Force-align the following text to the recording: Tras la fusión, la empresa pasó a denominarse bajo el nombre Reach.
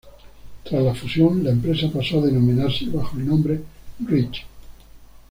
Tras 0.63 0.81
la 0.81 0.95
fusión, 0.95 1.43
la 1.43 1.51
empresa 1.51 1.87
pasó 1.93 2.17
a 2.17 2.25
denominarse 2.25 2.87
bajo 2.87 3.17
el 3.17 3.27
nombre 3.27 3.61
Reach. 4.03 4.43